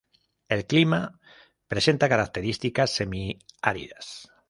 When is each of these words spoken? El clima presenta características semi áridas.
El 0.49 0.65
clima 0.65 1.19
presenta 1.67 2.09
características 2.09 2.89
semi 2.89 3.37
áridas. 3.61 4.27